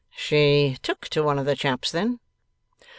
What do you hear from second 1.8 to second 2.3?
then?